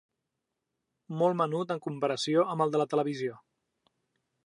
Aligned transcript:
Molt 1.19 1.37
menut 1.43 1.73
en 1.75 1.83
comparació 1.85 2.49
amb 2.55 2.67
el 2.67 2.77
de 2.77 2.83
la 2.83 2.89
televisió. 2.95 3.39